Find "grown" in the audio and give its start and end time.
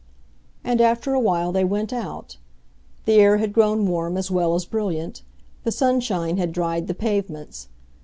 3.53-3.85